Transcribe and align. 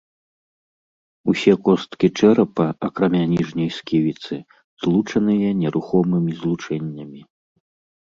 Усе 1.33 1.53
косткі 1.67 2.07
чэрапа, 2.21 2.65
акрамя 2.89 3.23
ніжняй 3.35 3.69
сківіцы, 3.77 4.35
злучаныя 4.87 5.49
нерухомымі 5.63 6.31
злучэннямі. 6.45 7.21